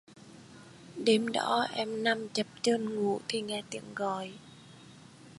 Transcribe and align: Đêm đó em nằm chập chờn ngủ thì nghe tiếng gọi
Đêm 1.05 1.27
đó 1.31 1.67
em 1.73 2.03
nằm 2.03 2.29
chập 2.29 2.47
chờn 2.61 2.95
ngủ 2.95 3.19
thì 3.27 3.41
nghe 3.41 3.63
tiếng 3.69 3.93
gọi 3.95 4.33